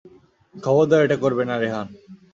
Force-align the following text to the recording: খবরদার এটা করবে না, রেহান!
খবরদার 0.55 1.05
এটা 1.05 1.17
করবে 1.23 1.43
না, 1.49 1.55
রেহান! 1.57 1.87